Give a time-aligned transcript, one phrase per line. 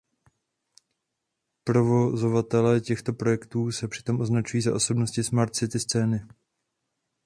[1.63, 6.27] Provozovatelé těchto projektů se přitom označují za „osobnosti smart city scény“.